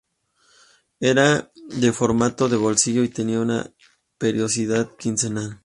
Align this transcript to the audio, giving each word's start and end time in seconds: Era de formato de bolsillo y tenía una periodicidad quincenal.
Era 1.11 1.51
de 1.79 1.91
formato 1.93 2.49
de 2.49 2.57
bolsillo 2.57 3.03
y 3.03 3.09
tenía 3.09 3.39
una 3.39 3.71
periodicidad 4.17 4.95
quincenal. 4.97 5.59